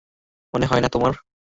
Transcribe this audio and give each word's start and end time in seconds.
মনে 0.53 0.65
হয় 0.65 0.81
না 0.81 0.89
তোমার? 0.89 1.13